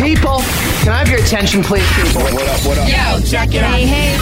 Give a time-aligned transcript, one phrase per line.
[0.00, 0.40] People,
[0.80, 2.22] can I have your attention, please, people?
[2.22, 2.88] What up, what up?
[2.88, 3.76] Yo, check it out.
[3.76, 4.16] Hey, hey.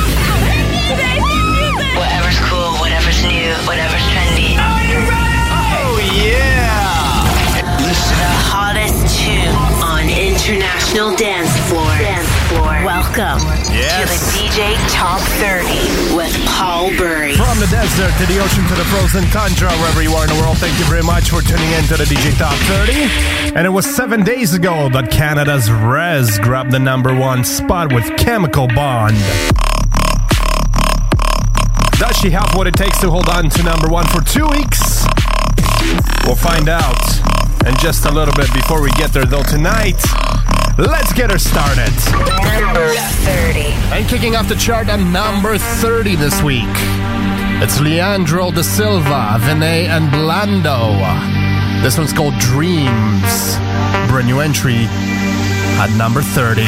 [1.95, 4.59] Whatever's cool, whatever's new, whatever's trendy.
[4.59, 7.23] Oh, yeah!
[7.55, 7.95] The
[8.51, 11.15] hottest tune on international dance floor.
[11.15, 11.28] Dance floor.
[13.19, 14.07] Welcome Yes.
[14.07, 17.35] to the DJ Top 30 with Paul Burry.
[17.35, 20.41] From the desert to the ocean to the frozen tundra, wherever you are in the
[20.41, 22.93] world, thank you very much for tuning in to the DJ Top 30.
[23.57, 28.07] And it was seven days ago that Canada's Rezz grabbed the number one spot with
[28.19, 29.17] Chemical Bond.
[31.99, 35.05] Does she have what it takes to hold on to number one for two weeks?
[36.25, 37.03] We'll find out
[37.67, 39.99] in just a little bit before we get there, though, tonight.
[40.79, 41.91] Let's get her started.
[42.61, 42.95] Number
[43.27, 43.61] 30.
[43.93, 46.63] And kicking off the chart at number 30 this week,
[47.61, 51.83] it's Leandro da Silva, VINNE, and Blando.
[51.83, 53.57] This one's called Dreams.
[54.07, 54.87] Brand new entry
[55.83, 56.63] at number 30.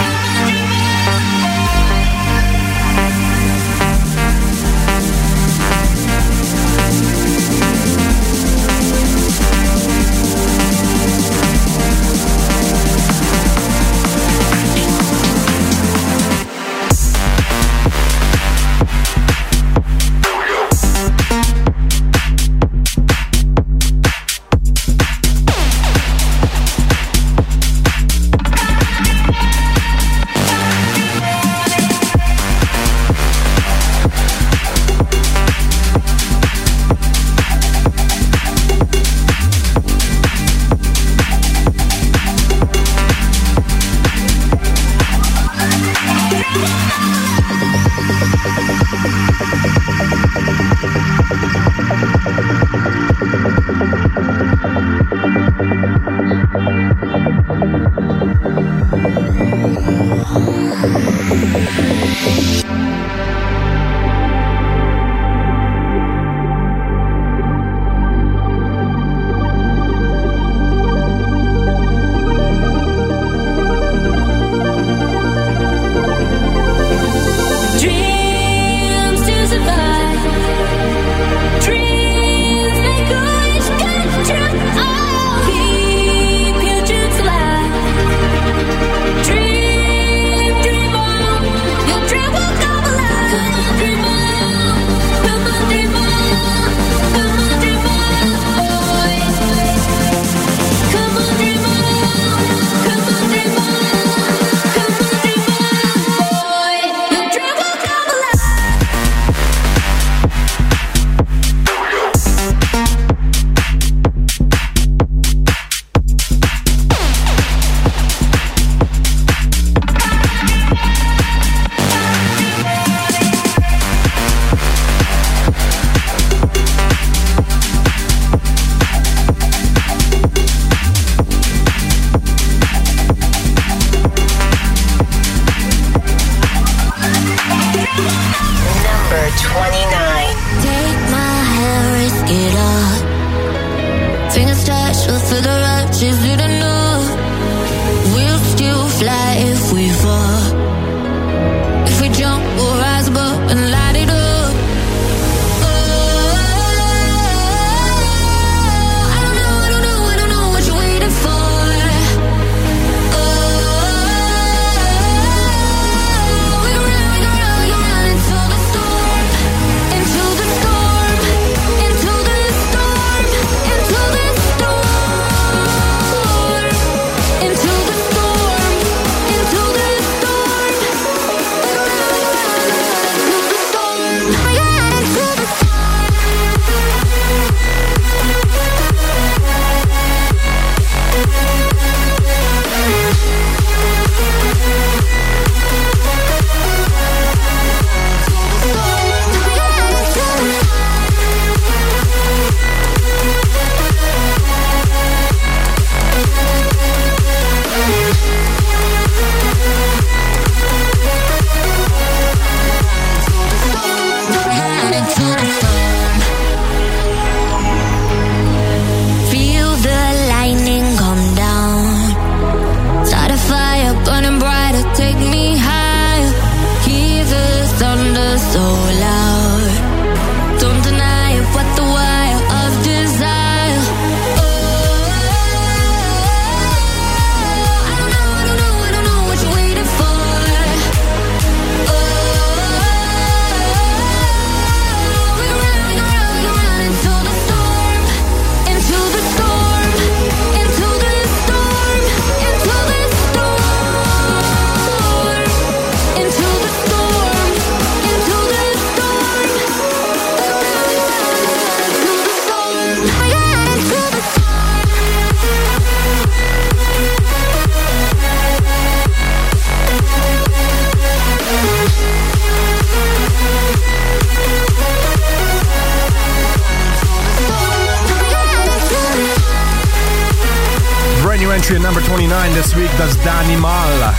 [282.60, 284.12] This week, that's Danimal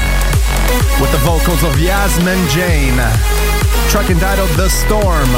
[1.00, 2.98] with the vocals of Yasmin Jane.
[3.94, 5.30] Track entitled The Storm.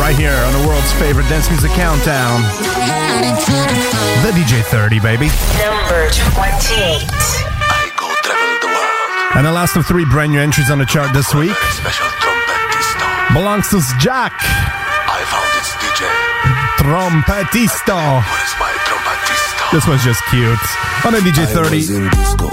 [0.00, 2.40] Right here on the world's favorite dance music countdown.
[4.24, 5.28] The DJ 30, baby.
[5.60, 7.04] Number 28.
[7.04, 9.36] I go travel the world.
[9.36, 13.34] And the last of three brand new entries on the chart this week Special trumpetista.
[13.34, 14.32] belongs to SJAAK
[15.04, 16.08] I found this DJ.
[16.80, 18.65] Trompetista.
[19.72, 20.46] This one's just cute.
[21.04, 21.58] On the DJ 30.
[21.58, 22.48] I was in disco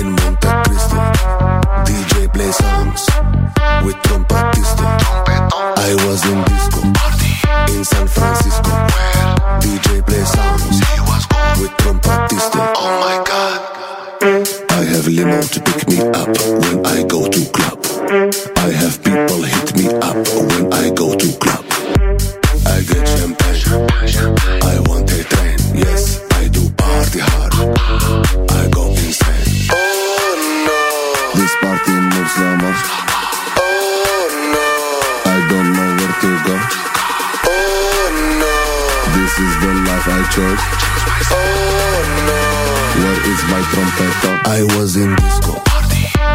[0.00, 0.96] in Monte Cristo.
[1.86, 3.06] DJ play songs
[3.84, 4.86] with trompetista.
[5.78, 6.82] I was in disco
[7.74, 8.70] in San Francisco.
[9.62, 10.80] DJ play songs
[11.60, 12.72] with trompetista.
[12.76, 13.76] Oh my god.
[14.70, 16.28] I have limo to pick me up
[16.60, 17.78] when I go to club.
[18.56, 20.16] I have people hit me up
[20.50, 21.64] when I go to club.
[22.66, 23.46] I get champagne.
[24.62, 24.85] I
[40.36, 40.60] chose.
[41.32, 42.40] Oh no.
[43.00, 44.30] Where is my trompeta?
[44.44, 45.54] I was in disco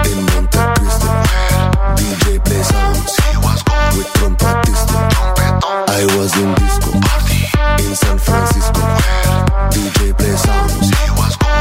[0.10, 1.10] in Monte Cristo.
[2.02, 3.62] DJ i was
[3.96, 4.98] with trompetista.
[6.00, 6.92] I was in disco
[7.86, 8.82] in San Francisco.
[9.70, 10.90] DJ play songs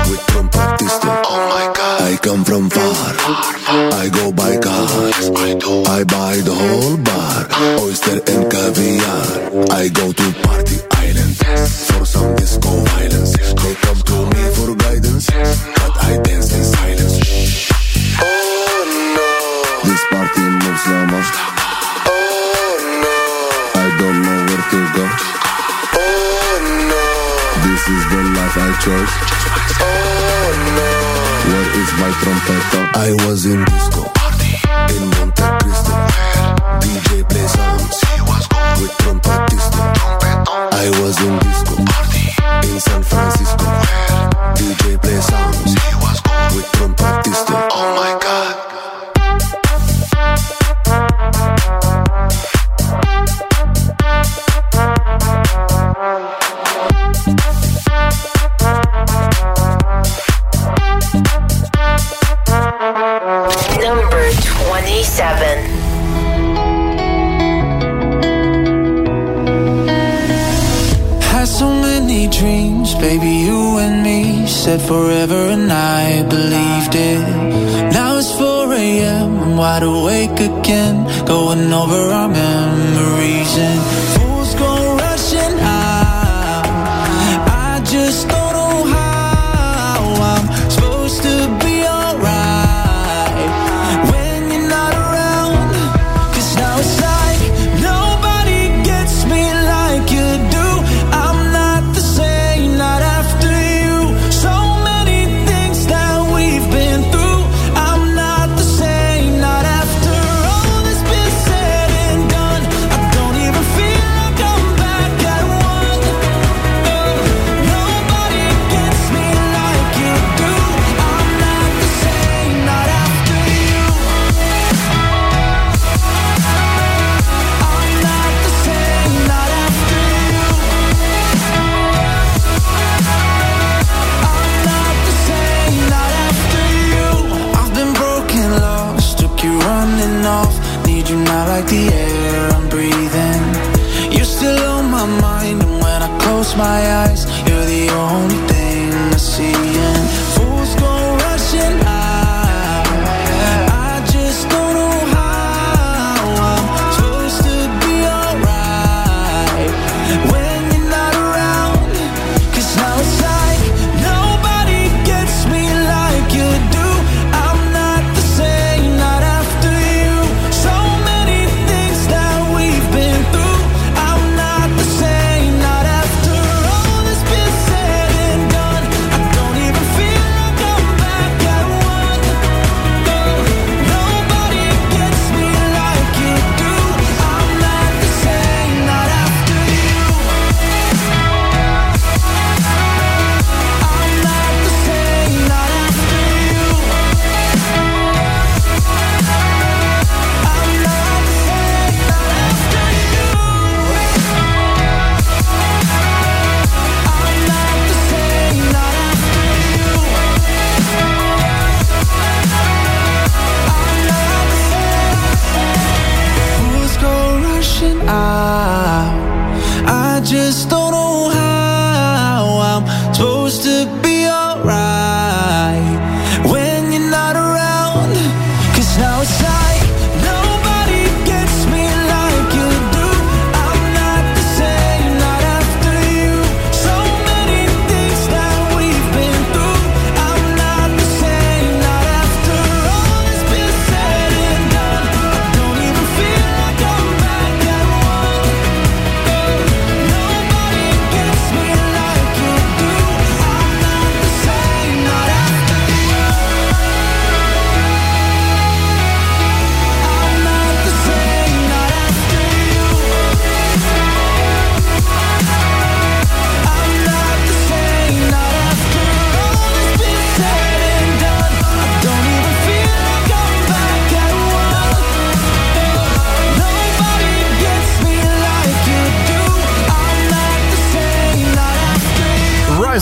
[0.08, 1.12] with trompetista.
[1.28, 2.00] Oh my god.
[2.08, 2.94] I come from far.
[4.00, 5.28] I go by cars.
[5.36, 5.50] I.
[6.00, 7.44] I buy the whole bar,
[7.84, 9.26] oyster and caviar.
[9.78, 10.79] I go to party
[11.58, 13.32] for some disco violence.
[13.36, 17.16] They come to me for guidance, but I dance in silence.
[18.20, 18.82] Oh
[19.16, 19.30] no.
[19.88, 20.84] This party moves.
[22.06, 23.18] Oh no.
[23.80, 25.04] I don't know where to go.
[25.98, 26.56] Oh
[26.90, 27.04] no.
[27.66, 29.12] This is the life I chose.
[29.80, 30.88] Oh no.
[31.50, 32.10] Where is my?
[32.94, 34.02] I was in disco
[34.94, 35.92] in Monte Cristo.
[36.82, 37.19] DJ
[40.82, 43.66] I was in disco party in San Francisco.
[44.56, 45.09] DJ play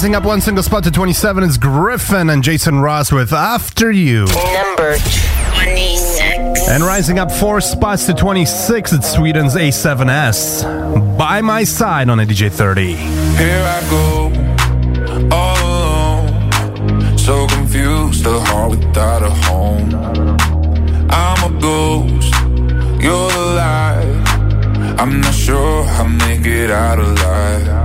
[0.08, 4.24] rising up one single spot to 27 is Gryffin and Jason Ross with After You.
[4.24, 4.96] Number
[5.52, 6.68] 26.
[6.70, 11.18] And rising up four spots to 26, it's Sweden's A7S.
[11.18, 12.94] By my side on a DJ 30.
[12.94, 17.18] Here I go, all alone.
[17.18, 19.94] So confused, a heart without a home.
[21.10, 22.32] I'm a ghost,
[23.02, 24.24] you're alive.
[24.98, 27.77] I'm not sure how to make it out alive.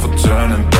[0.00, 0.79] for turning back.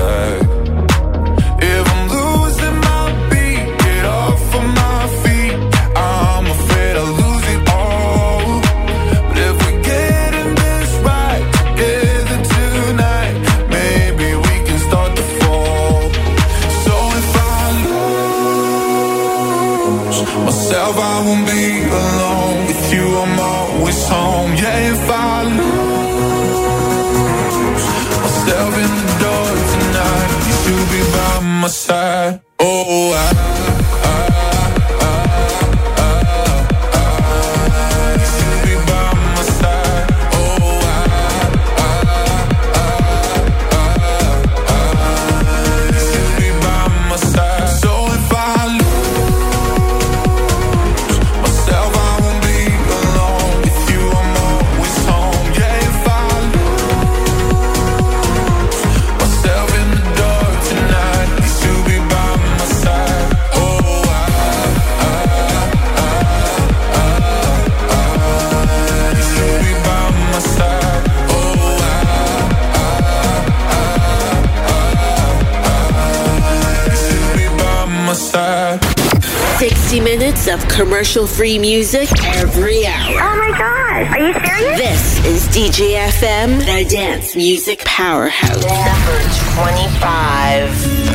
[81.12, 83.18] commercial free music every hour.
[83.20, 84.06] Oh my God.
[84.06, 84.78] Are you serious?
[84.78, 88.62] This is DJFM, the dance music powerhouse.
[88.62, 89.18] Number
[89.56, 91.09] 25.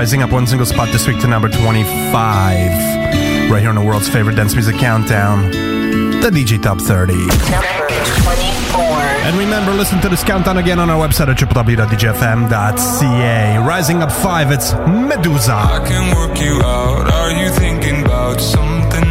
[0.00, 3.50] Rising up one single spot this week to number 25.
[3.50, 5.50] Right here on the world's favorite dance music countdown,
[6.22, 7.12] the DJ Top 30.
[9.26, 13.58] And remember, listen to this countdown again on our website at www.djfm.ca.
[13.58, 15.50] Rising up five, it's Meduza.
[15.50, 17.12] I can work you out.
[17.12, 19.09] Are you thinking about something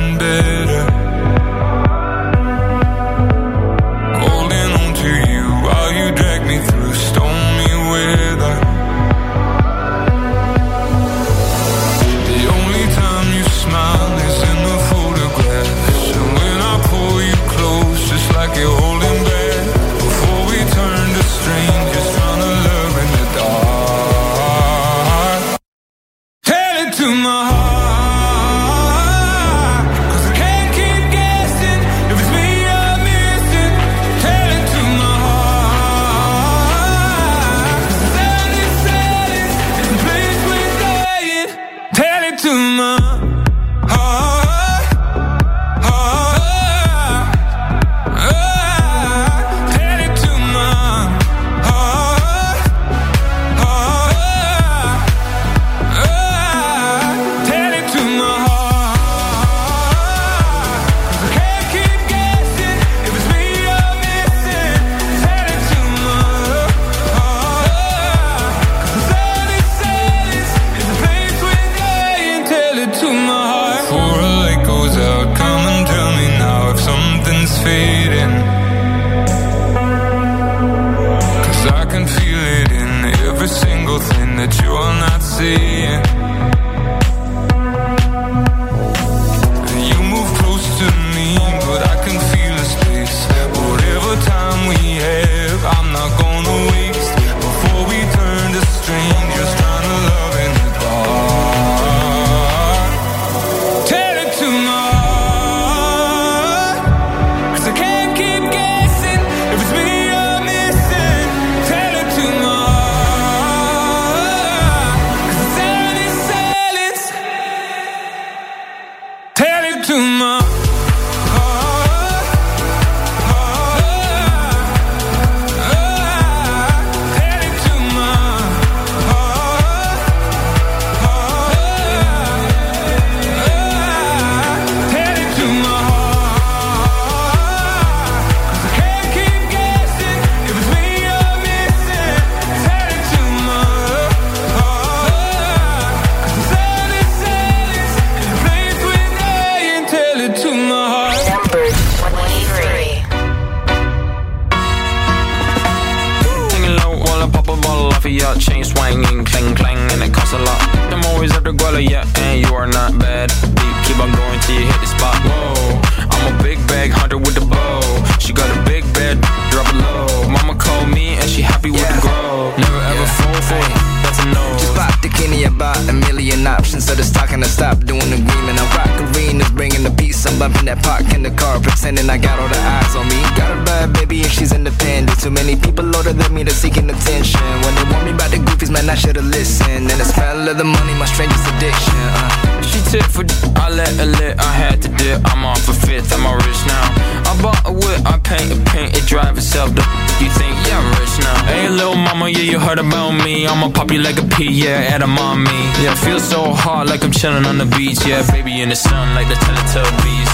[175.59, 176.85] about a million options.
[176.87, 178.55] So just talking to stop doing agreement.
[178.55, 180.25] I rock arenas, bringing the peace.
[180.25, 183.19] I'm bumping that park in the car, pretending I got all the eyes on me.
[183.35, 185.19] Got a bad baby and she's independent.
[185.19, 187.43] Too many people older than me that's seeking attention.
[187.63, 189.91] When they want me about the goofies, man, I should've listened.
[189.91, 191.99] And the smell of the money, my strangest addiction.
[192.15, 192.49] Uh.
[192.69, 193.25] She tip for
[193.59, 195.19] I let her lit, I had to dip.
[195.25, 196.85] I'm off a fifth, I'm all rich now.
[197.25, 199.73] I bought a whip, I paint a paint, it drive itself.
[199.73, 199.81] The
[200.21, 201.45] you think, yeah, I'm rich now.
[201.45, 203.47] Hey, little mama, yeah, you heard about me.
[203.47, 205.48] I'ma pop you like a pea, yeah, at a mommy.
[205.81, 208.05] Yeah, feel so hot like I'm chilling on the beach.
[208.05, 210.31] Yeah, baby in the sun like the Teletubbies.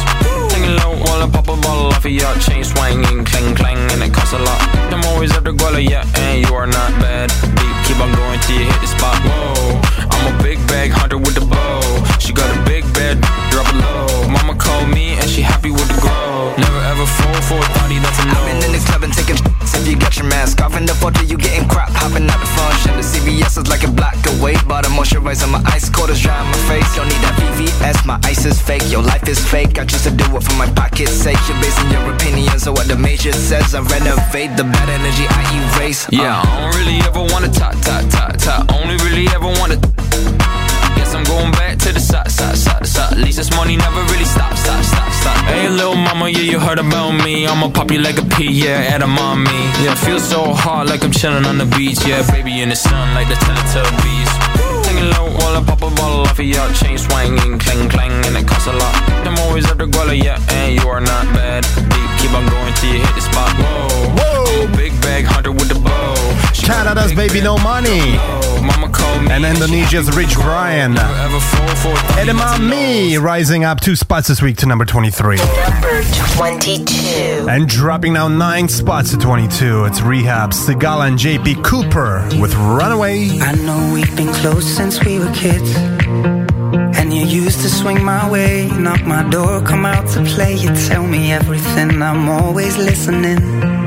[0.52, 4.02] Singing low while I pop a bottle off of your chain swinging, clang clang, and
[4.02, 4.62] it costs a lot.
[4.92, 7.30] I'm always the guala, yeah, and you are not bad.
[7.60, 9.18] Deep, keep on going till you hit the spot.
[9.22, 11.85] Whoa, I'm a big bag hunter with the bow.
[12.26, 14.28] She got a big bed, drop it low.
[14.28, 16.56] Mama called me and she happy with the grow.
[16.58, 18.34] Never ever fall for a thotty, that's a no.
[18.34, 19.38] I've been in the club and taking.
[19.76, 21.90] If you got your mask off in the photo, you getting crap.
[21.92, 22.98] Hopping out the function.
[22.98, 24.56] The CVS is like a block away.
[24.66, 26.88] But a moisturizer, my ice cold is dry on my face.
[26.96, 28.90] Don't need that VVS, my ice is fake.
[28.90, 29.78] Your life is fake.
[29.78, 31.38] I choose to do it for my pocket's sake.
[31.48, 33.76] You're basing your opinions on what the major says.
[33.76, 35.44] I renovate the bad energy I
[35.78, 36.10] erase.
[36.10, 38.66] Yeah, I don't really ever wanna talk, talk, talk, talk.
[38.74, 39.78] Only really ever wanna.
[41.16, 43.14] I'm going back to the side, side, side, side.
[43.14, 45.38] At least this money never really stops, stop, stop, stop.
[45.46, 47.48] Hey, little mama, yeah, you heard about me.
[47.48, 49.62] I'ma pop you like a pea, yeah, at a mommy.
[49.80, 52.06] Yeah, feel so hot like I'm chilling on the beach.
[52.06, 54.32] Yeah, baby in the sun like the Teletubbies.
[54.84, 56.72] Taking low while I pop a bottle off of y'all.
[56.74, 58.96] chain swinging, clang, clang, and it costs a lot.
[59.24, 61.64] I'm always at the guala, yeah, and you are not bad.
[61.64, 63.56] Deep, keep on going till you hit the spot.
[63.56, 66.14] Whoa, whoa, big bag hunter with the bow.
[66.54, 67.56] Canada's bbno$.
[67.64, 68.45] Bow.
[69.30, 70.96] And Indonesia's Rich Brian.
[72.16, 75.38] Edamame rising up two spots this week to number 23.
[75.38, 76.04] Number
[76.36, 77.48] 22.
[77.50, 79.86] And dropping now nine spots to 22.
[79.86, 83.40] It's R3HAB, Sigala, and JP Cooper with Runaway.
[83.40, 85.76] I know we've been close since we were kids.
[86.98, 90.56] And you used to swing my way, knock my door, come out to play.
[90.56, 93.85] You tell me everything, I'm always listening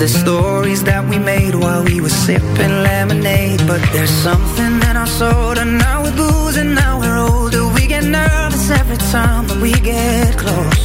[0.00, 3.60] the stories that we made while we were sipping lemonade.
[3.66, 7.68] But there's something in our And now we're boozing, now we're older.
[7.74, 10.84] We get nervous every time that we get close.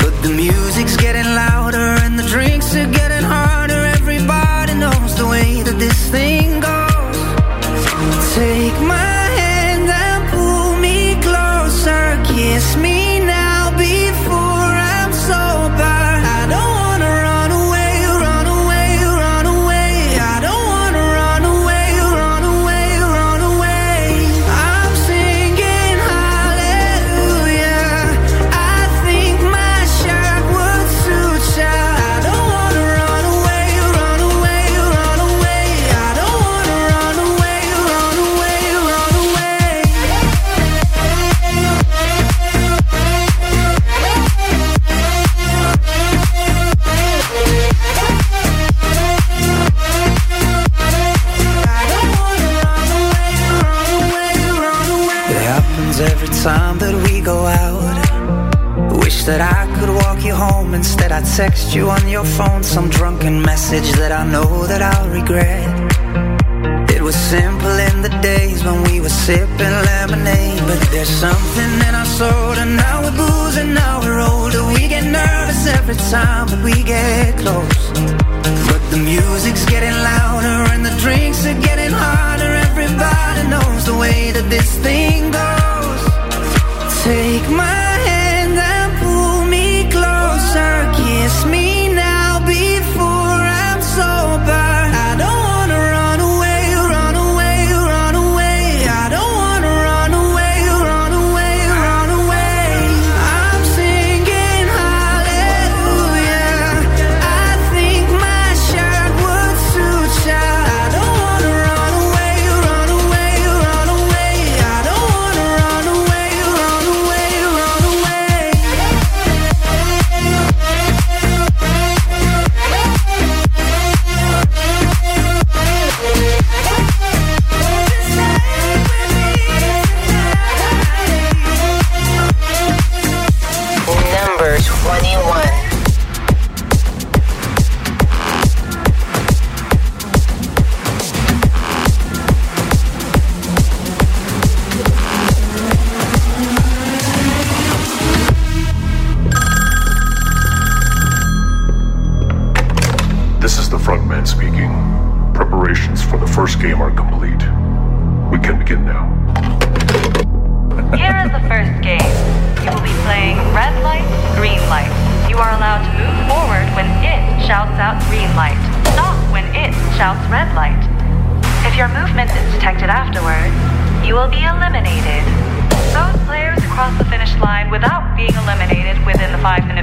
[0.00, 3.80] But the music's getting louder and the drinks are getting harder.
[3.98, 7.18] Everybody knows the way that this thing goes.
[8.36, 9.09] Take my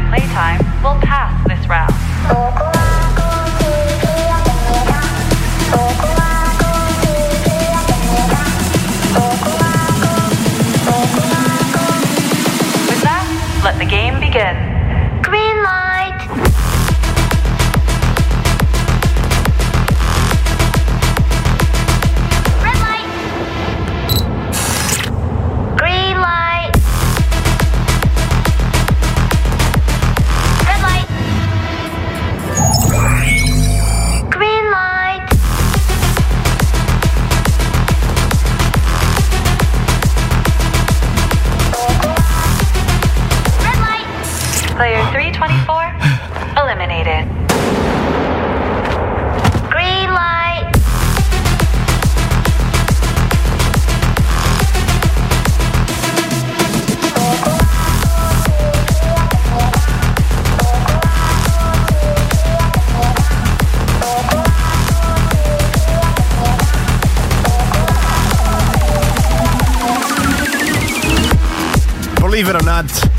[0.08, 2.07] playtime will pass this round.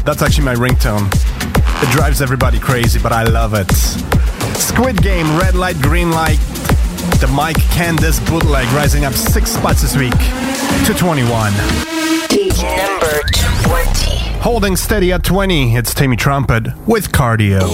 [0.08, 1.06] That's actually my ringtone.
[1.82, 3.70] It drives everybody crazy, but I love it.
[4.56, 6.38] Squid Game, Red Light, Green Light,
[7.20, 10.14] the Mike Candy's bootleg, rising up six spots this week
[10.86, 11.52] to 21.
[11.52, 13.20] Number
[13.64, 14.18] 20.
[14.40, 17.68] Holding steady at 20, it's Timmy Trumpet with Cardio.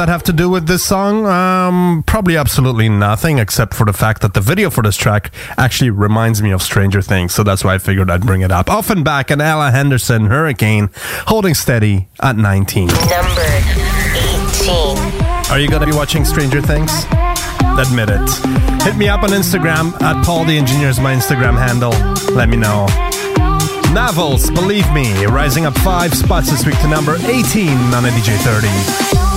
[0.00, 1.26] that have to do with this song?
[1.26, 5.90] Um, probably absolutely nothing, except for the fact that the video for this track actually
[5.90, 8.68] reminds me of Stranger Things, so that's why I figured I'd bring it up.
[8.68, 10.88] Ofenbach, and Ella Henderson, Hurricane,
[11.26, 12.86] holding steady at 19.
[12.86, 13.02] Number
[14.62, 14.96] 18.
[15.50, 17.04] Are you going to be watching Stranger Things?
[17.76, 18.82] Admit it.
[18.82, 21.92] Hit me up on Instagram at Paul the Engineer's my Instagram handle.
[22.34, 22.86] Let me know.
[23.92, 28.38] Navos, believe me, rising up five spots this week to number 18 on a DJ
[28.38, 29.29] 30.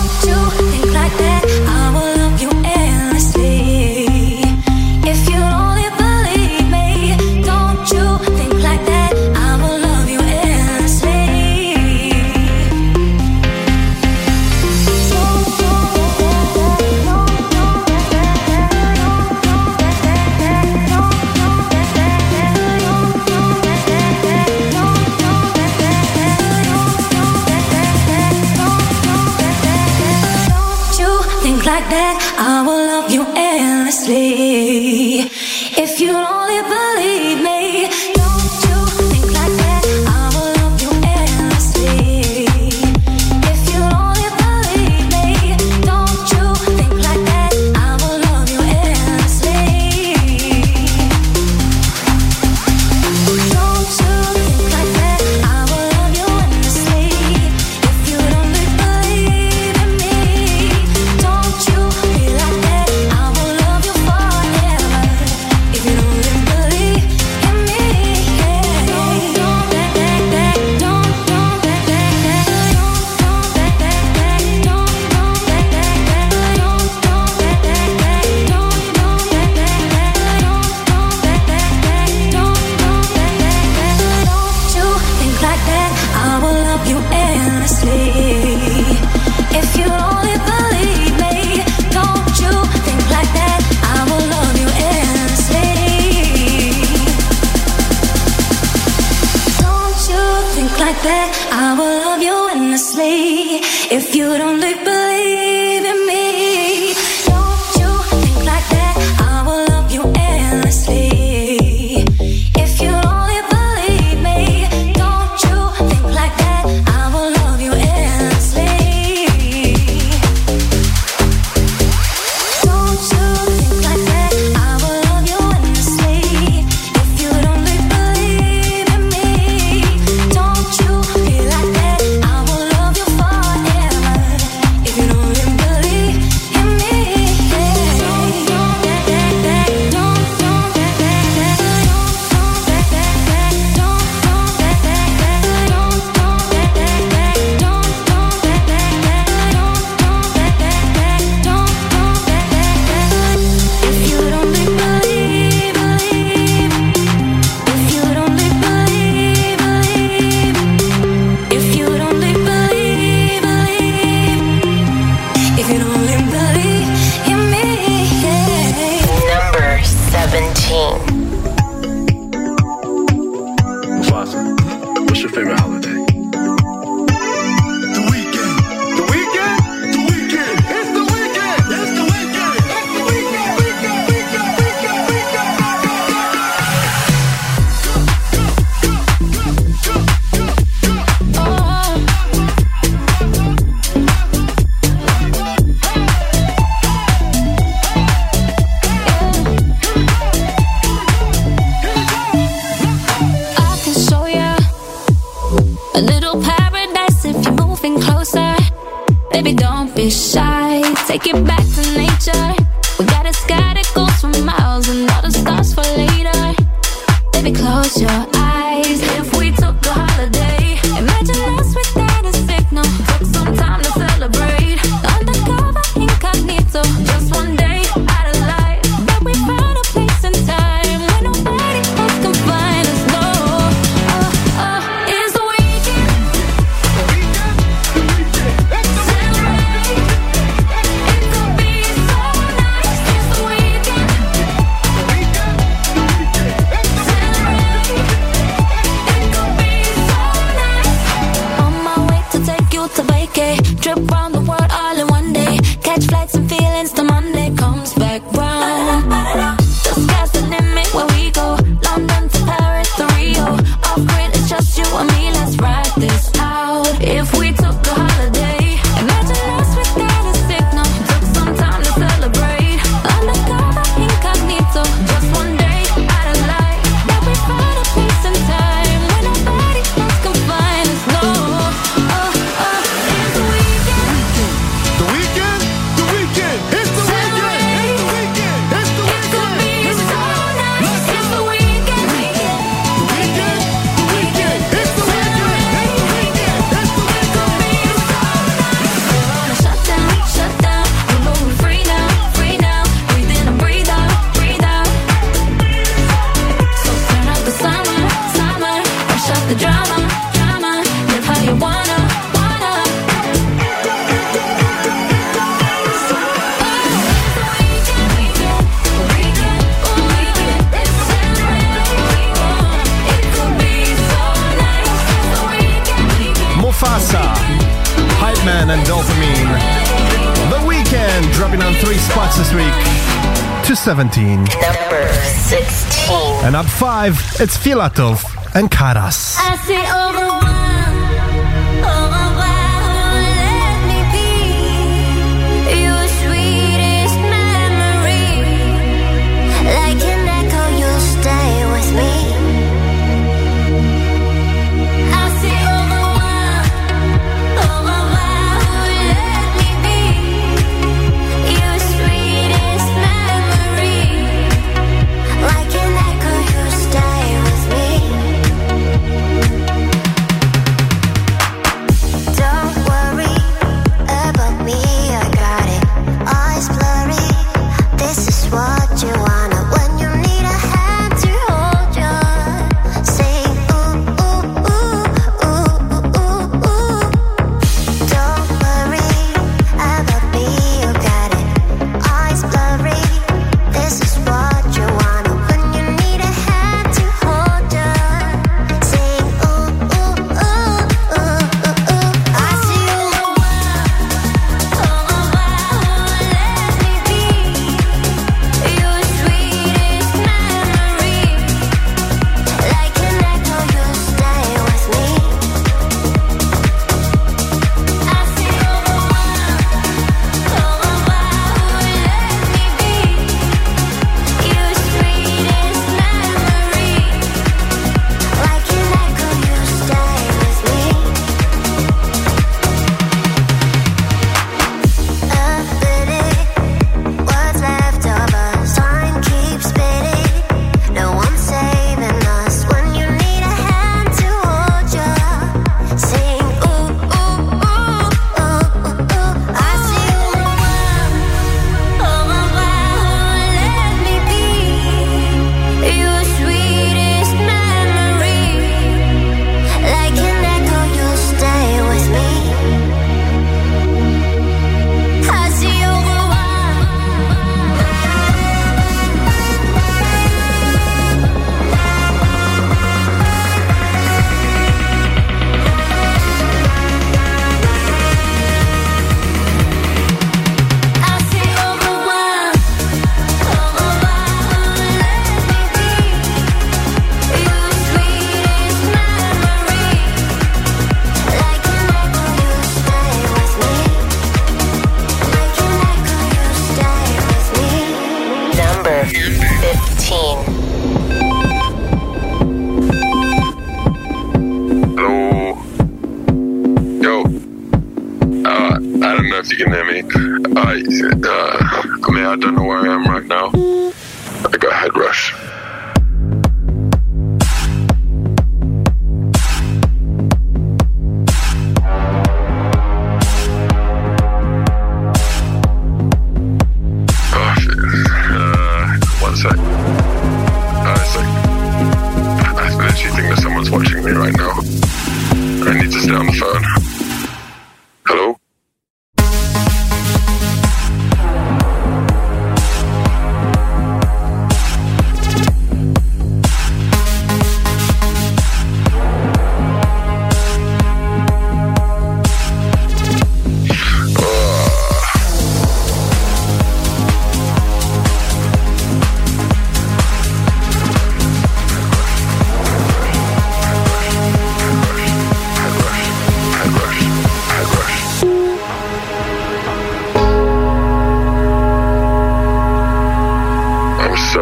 [333.93, 334.37] 17.
[334.37, 336.15] Number 16.
[336.45, 338.23] And up 5, it's Filatov
[338.55, 339.37] and Karas.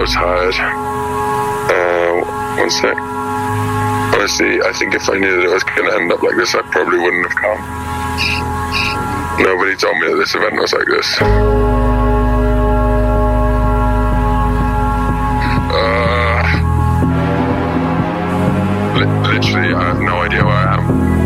[0.02, 0.56] was tired.
[1.70, 2.26] Uh,
[2.60, 2.97] one sec.
[4.18, 6.56] Honestly, I think if I knew that it was going to end up like this,
[6.56, 7.62] I probably wouldn't have come.
[9.43, 11.18] Nobody told me that this event was like this.
[15.70, 16.41] Uh,
[18.97, 21.20] li- literally, I have no idea where I am.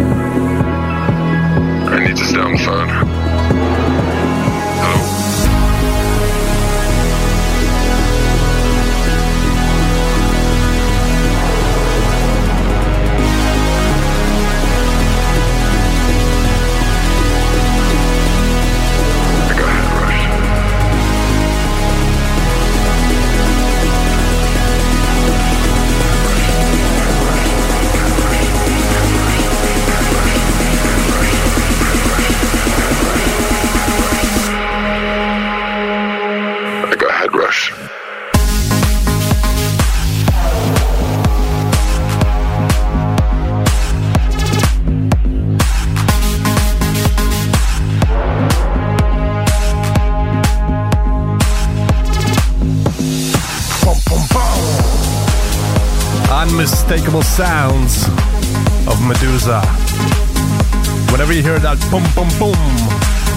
[61.92, 62.56] boom, boom, boom.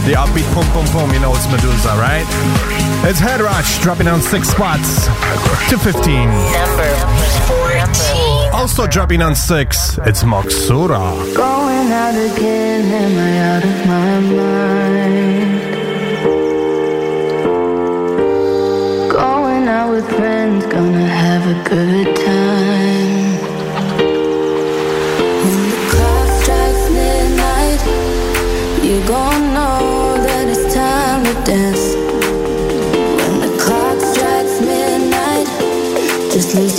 [0.07, 1.13] The upbeat, boom, boom, boom.
[1.13, 2.27] You know it's Meduza, right?
[3.09, 5.07] It's Head Rush dropping down six spots
[5.71, 6.29] to 15.
[6.29, 6.95] Number
[7.47, 8.53] 14.
[8.53, 11.15] Also dropping down six, it's Moxura.
[11.35, 15.79] Going out again, am I out of my mind?
[19.13, 22.28] Going out with friends, gonna have a good time.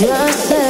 [0.00, 0.69] yourself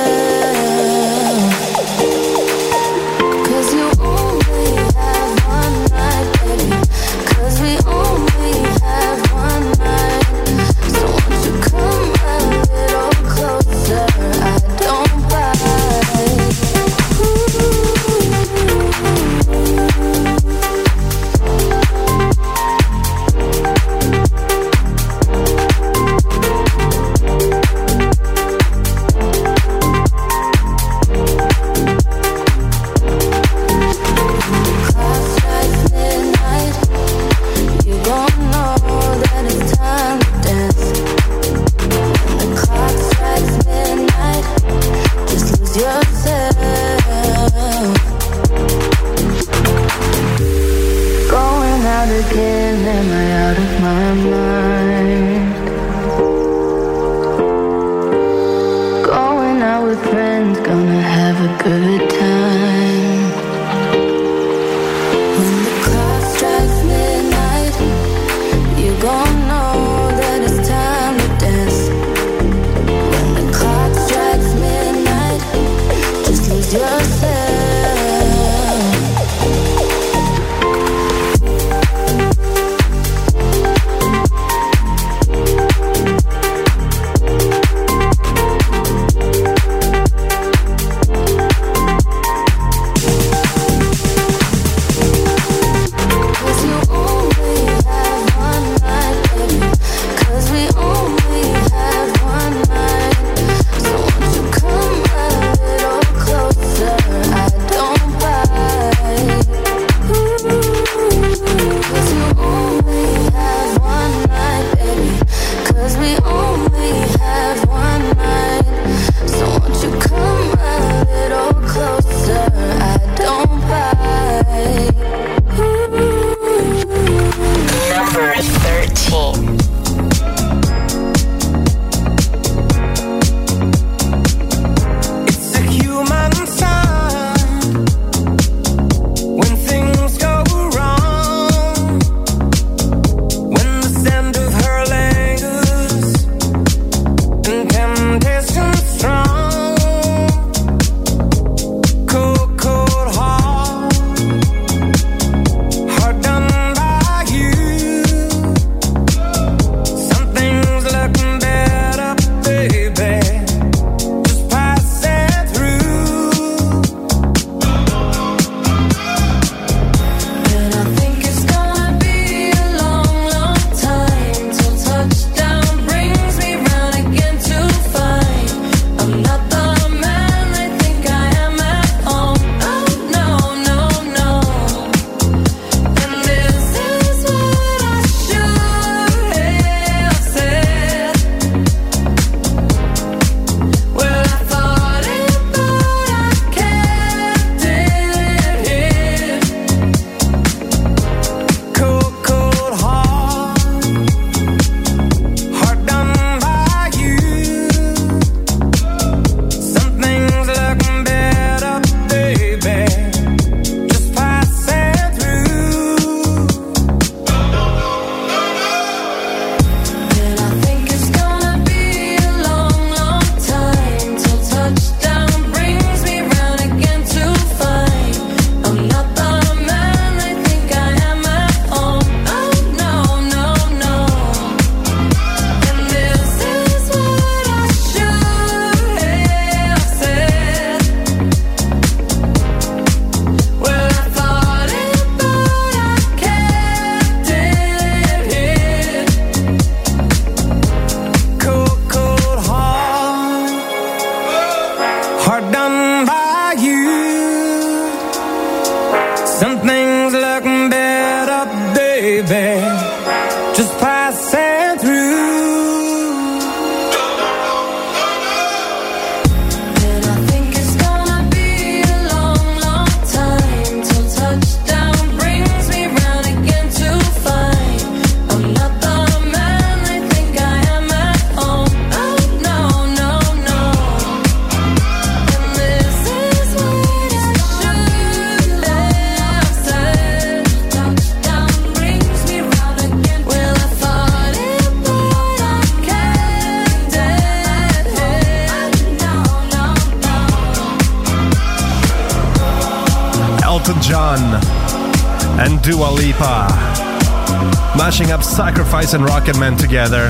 [308.80, 310.08] And and Rocketman together.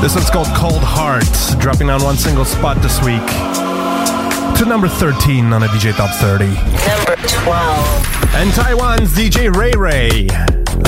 [0.00, 3.20] This one's called Cold Hearts, dropping down one single spot this week
[4.56, 6.46] to number 13 on the DJ Top 30.
[6.46, 8.34] Number 12.
[8.34, 10.26] And Taiwan's DJ Ray Ray,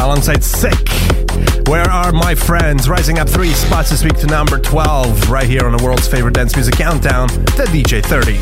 [0.03, 1.68] alongside Sihk.
[1.68, 2.88] Where are my friends?
[2.88, 6.32] Rising up three spots this week to number 12, right here on the world's favorite
[6.32, 8.38] dance music countdown, the DJ 30.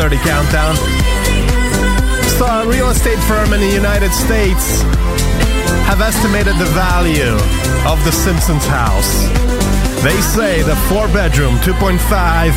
[0.00, 0.72] 30 countdown.
[2.38, 4.80] So a real estate firm in the United States
[5.84, 7.34] have estimated the value
[7.86, 9.28] of the Simpsons house.
[10.02, 12.00] They say the four bedroom, 2.5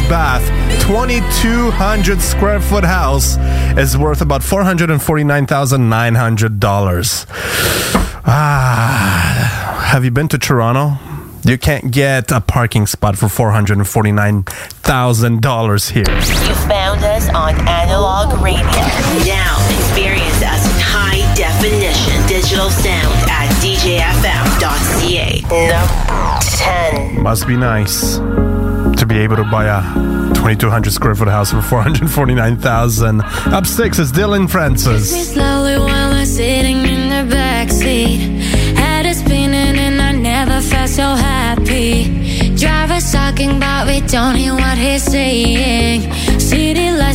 [0.08, 0.48] bath,
[0.84, 3.36] 2,200 square foot house
[3.78, 7.26] is worth about $449,900.
[8.26, 10.98] Ah, have you been to Toronto?
[11.46, 16.06] You can't get a parking spot for $449,000 here.
[16.08, 18.84] You found us on analog radio.
[19.26, 25.41] Now experience us in high definition digital sound at djfm.ca.
[25.70, 27.22] Number 10.
[27.22, 28.18] Must be nice
[28.99, 29.82] to be able to buy a
[30.34, 33.22] 2200 square foot house for 449,000.
[33.22, 35.34] Up six is Dillon Francis.
[35.34, 37.43] slowly while sitting in the.
[38.76, 42.55] Head is spinning and I never felt so happy.
[42.55, 46.22] Driver's talking, but we don't hear what he's saying.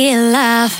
[0.00, 0.79] be alive.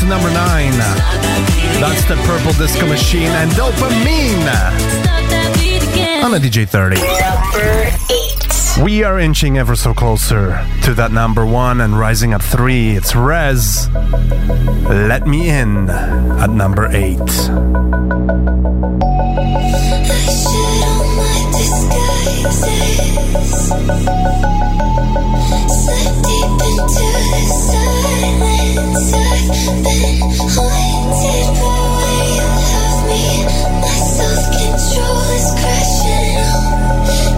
[0.00, 0.72] to number nine.
[1.80, 4.46] That's the Purple Disco Machine and Dopamine
[6.24, 8.19] on a DJ 30.
[8.78, 12.96] We are inching ever so closer to that number one and rising at three.
[12.96, 13.92] It's Rezz.
[14.88, 17.18] Let me in at number eight.
[17.20, 17.28] I've
[29.82, 32.48] been haunted by where you
[33.08, 33.22] me,
[33.80, 34.59] myself.
[34.80, 36.40] Control is crashing.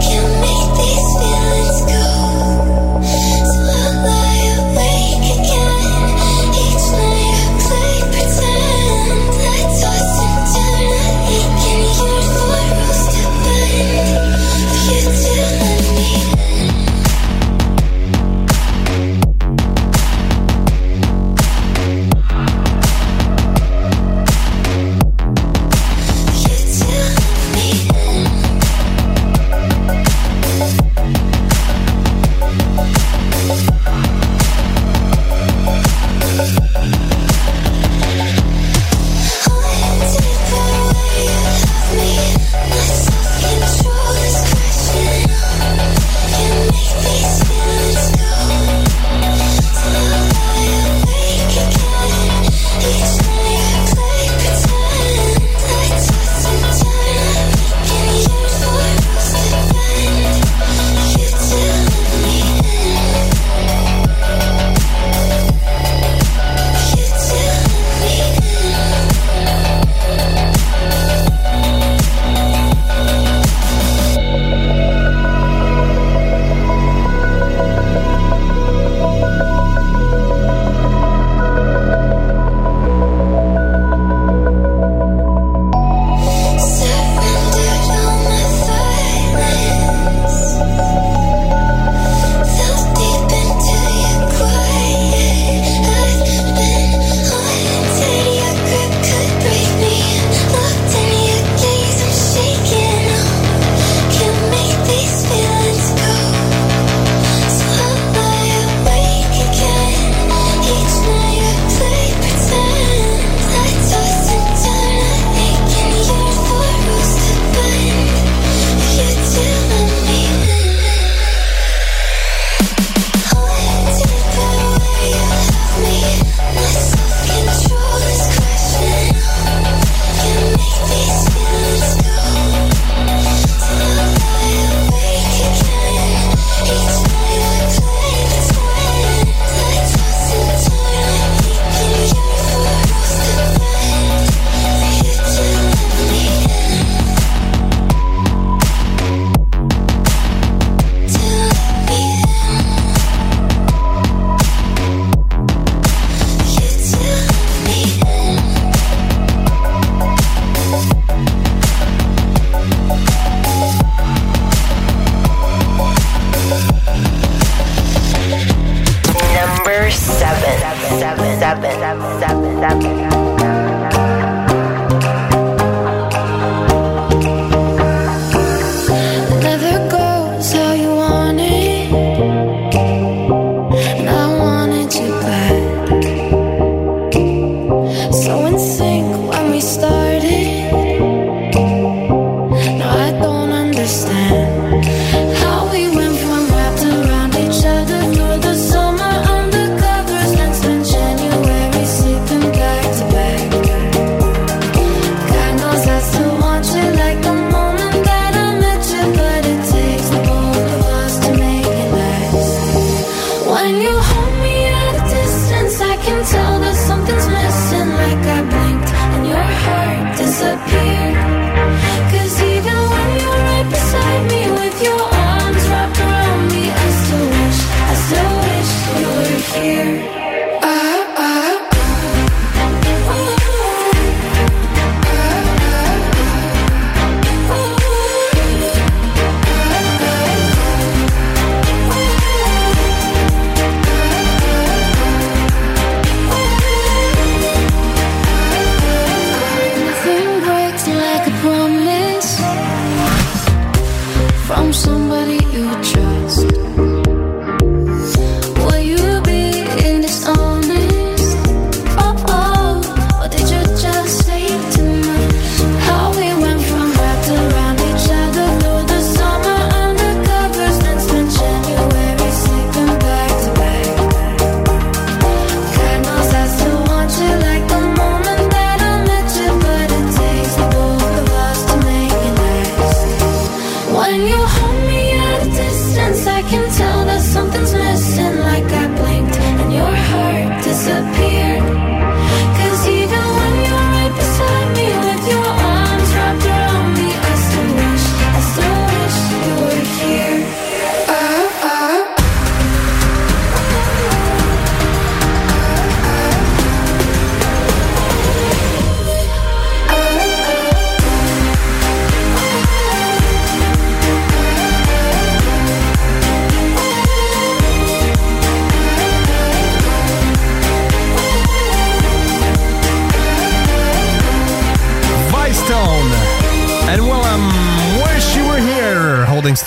[0.00, 2.71] Can't make these feelings go.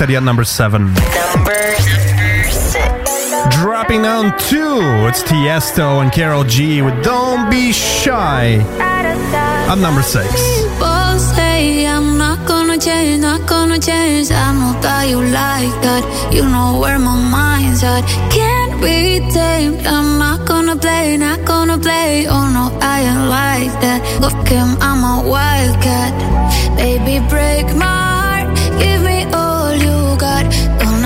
[0.05, 0.93] steady at number seven.
[1.33, 2.75] Number six.
[3.57, 4.77] Dropping down two,
[5.09, 10.27] it's Tiesto and Karol G with Don't Be Shy at number six.
[10.29, 14.29] People say I'm not gonna change, not gonna change.
[14.29, 16.03] I know that you like that.
[16.31, 18.03] You know where my mind's at.
[18.29, 19.87] Can't be tamed.
[19.87, 22.27] I'm not gonna play, not gonna play.
[22.27, 23.99] Oh no, I ain't like that.
[24.21, 26.13] Look him, I'm a wildcat.
[26.77, 28.04] Baby, break my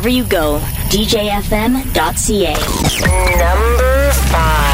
[0.00, 0.58] wherever you go.
[0.88, 2.54] DJFM.ca.
[3.38, 4.69] Number five.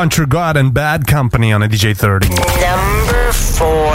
[0.00, 2.30] One True God and Bad Company on a DJ 30.
[2.30, 3.92] Number four.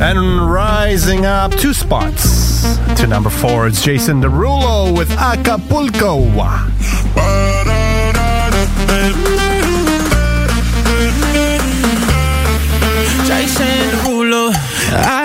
[0.00, 2.62] And rising up two spots
[2.94, 6.20] to number four, it's Jason Derulo with Acapulco.
[13.26, 14.52] Jason Derulo.
[14.94, 15.21] I-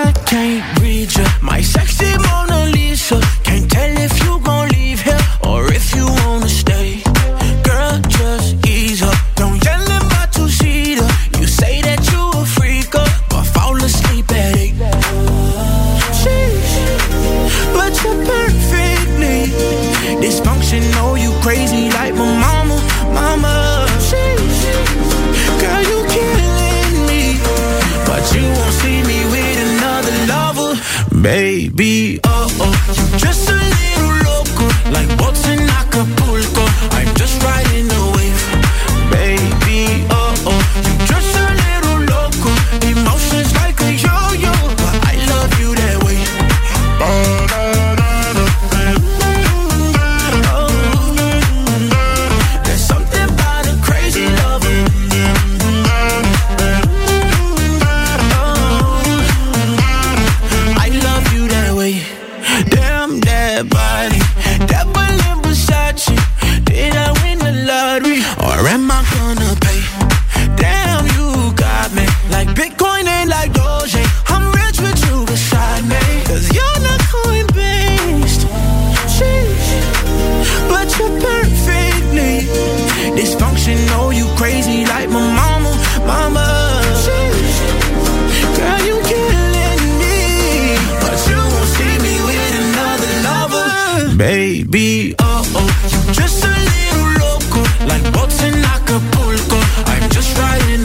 [94.64, 95.16] baby.
[95.20, 99.60] Oh oh, Just a little loco, like boats in Acapulco.
[99.86, 100.77] I'm just riding.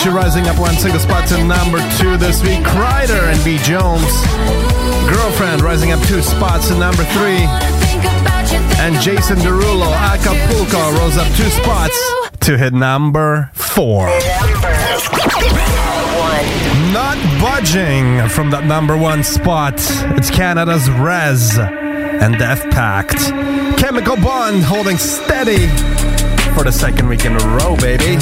[0.00, 2.60] Avicii rising up one single spot to number two this week.
[2.60, 5.12] Kryder and Bjones.
[5.12, 7.44] Girlfriend rising up two spots to number three.
[8.80, 11.98] And Jason Derulo, Acapulco, rose up two spots
[12.40, 14.06] to hit number four.
[16.92, 19.74] Not budging from that number one spot.
[20.16, 23.76] It's Canada's Rezz and Deathpackt.
[23.78, 25.66] Chemical Bond holding steady
[26.54, 28.16] for the second week in a row, baby.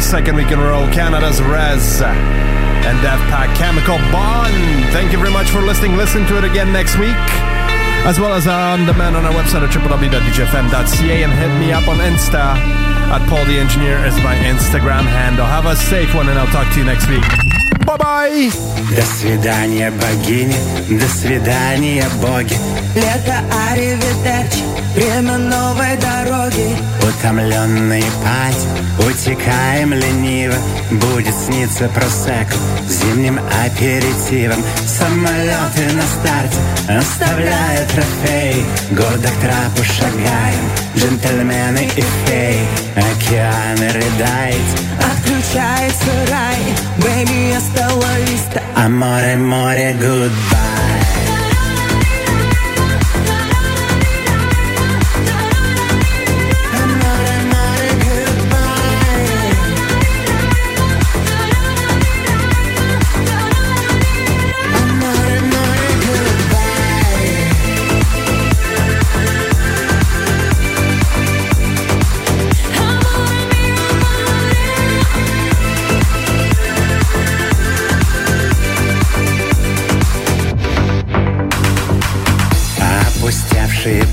[0.00, 4.56] the second week in a row, Canada's Rezz and Deathpackt Chemical Bond.
[4.96, 5.94] Thank you very much for listening.
[5.94, 7.20] Listen to it again next week,
[8.08, 11.98] as well as on demand on our website at www.djfm.ca and hit me up on
[11.98, 12.56] Insta
[13.12, 15.44] at Paul the Engineer is my Instagram handle.
[15.44, 17.26] Have a safe one, and I'll talk to you next week.
[17.84, 18.50] Bye bye.
[18.96, 20.56] До свидания, богини.
[20.98, 22.56] До свидания, боги.
[22.94, 23.36] Лето
[23.68, 24.64] Аривидерчи.
[24.94, 26.89] Время новой дороги.
[27.02, 28.66] Утомленные пать,
[28.98, 30.54] утекаем лениво.
[30.90, 32.54] Будет сниться просеку
[32.88, 34.62] зимним аперитивом.
[34.86, 36.58] Самолеты на старте
[36.88, 38.64] оставляют трофей.
[38.90, 42.66] Года к трапу шагаем, джентльмены и феи.
[42.96, 44.60] Океаны рыдает,
[44.98, 46.58] Отключается рай,
[46.98, 48.40] бэйби, остановись
[48.82, 50.69] а море, море, goodbye.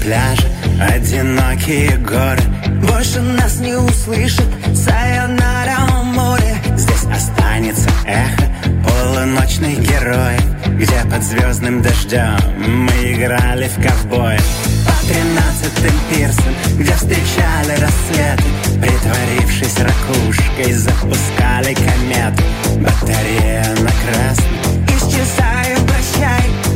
[0.07, 0.47] пляже
[0.79, 2.41] Одинокие горы.
[2.87, 6.55] Больше нас не услышит Сайонара море.
[6.77, 8.47] Здесь останется эхо
[8.85, 10.37] Полуночных герой,
[10.77, 14.37] Где под звездным дождем Мы играли в ковбой.
[14.85, 18.43] По тринадцатым пирсам Где встречали рассветы
[18.79, 22.43] Притворившись ракушкой Запускали кометы.
[22.79, 24.57] Батарея на красный.
[24.87, 26.66] Исчезаю, прощай.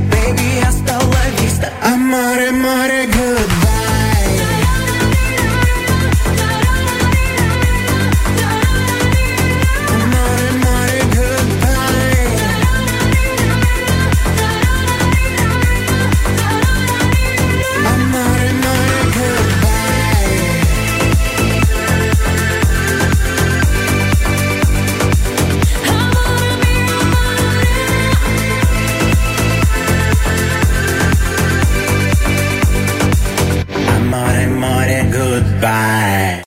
[2.11, 3.50] mighty, mighty good.